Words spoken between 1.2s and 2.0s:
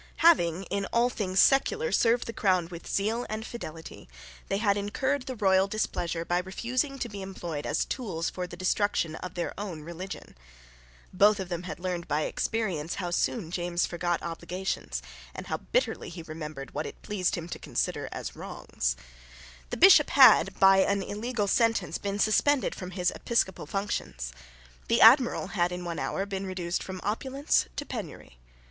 secular,